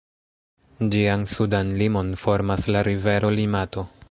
Ĝian 0.95 1.27
sudan 1.33 1.75
limon 1.83 2.11
formas 2.25 2.69
la 2.77 2.85
rivero 2.89 3.35
Limato. 3.41 3.91